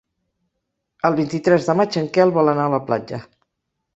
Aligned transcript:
El 1.09 1.17
vint-i-tres 1.19 1.67
de 1.69 1.75
maig 1.81 1.99
en 2.03 2.09
Quel 2.17 2.33
vol 2.39 2.51
anar 2.53 2.65
a 2.69 2.75
la 2.77 2.83
platja. 2.89 3.23